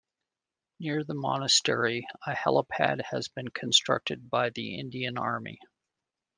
Near 0.79 1.03
the 1.03 1.13
monastery, 1.13 2.07
a 2.25 2.33
helipad 2.33 3.03
has 3.11 3.27
been 3.27 3.49
constructed 3.49 4.31
by 4.31 4.49
the 4.49 4.79
Indian 4.79 5.15
Army. 5.19 5.59